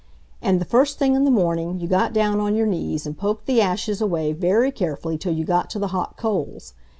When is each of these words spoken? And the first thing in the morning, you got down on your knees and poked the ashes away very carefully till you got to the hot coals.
And 0.41 0.59
the 0.59 0.65
first 0.65 0.97
thing 0.97 1.13
in 1.13 1.25
the 1.25 1.29
morning, 1.29 1.79
you 1.79 1.87
got 1.87 2.11
down 2.11 2.39
on 2.39 2.55
your 2.55 2.65
knees 2.65 3.05
and 3.05 3.15
poked 3.15 3.45
the 3.45 3.61
ashes 3.61 4.01
away 4.01 4.33
very 4.33 4.71
carefully 4.71 5.15
till 5.15 5.33
you 5.33 5.45
got 5.45 5.69
to 5.69 5.77
the 5.77 5.89
hot 5.89 6.17
coals. 6.17 6.73